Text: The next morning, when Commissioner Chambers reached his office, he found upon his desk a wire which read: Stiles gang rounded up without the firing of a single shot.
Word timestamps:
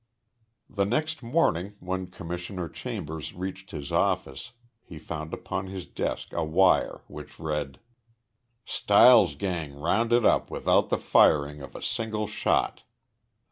The 0.67 0.83
next 0.83 1.21
morning, 1.21 1.75
when 1.79 2.07
Commissioner 2.07 2.67
Chambers 2.69 3.35
reached 3.35 3.69
his 3.69 3.91
office, 3.91 4.53
he 4.83 4.97
found 4.97 5.31
upon 5.31 5.67
his 5.67 5.85
desk 5.85 6.33
a 6.33 6.43
wire 6.43 7.03
which 7.05 7.39
read: 7.39 7.79
Stiles 8.65 9.35
gang 9.35 9.75
rounded 9.75 10.25
up 10.25 10.49
without 10.49 10.89
the 10.89 10.97
firing 10.97 11.61
of 11.61 11.75
a 11.75 11.83
single 11.83 12.25
shot. 12.25 12.81